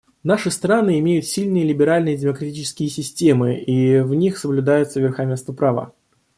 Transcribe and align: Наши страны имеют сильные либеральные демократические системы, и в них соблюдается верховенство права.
Наши 0.23 0.49
страны 0.49 0.97
имеют 0.97 1.25
сильные 1.27 1.63
либеральные 1.63 2.17
демократические 2.17 2.89
системы, 2.89 3.59
и 3.59 3.99
в 4.01 4.15
них 4.15 4.39
соблюдается 4.39 4.99
верховенство 4.99 5.53
права. 5.53 5.93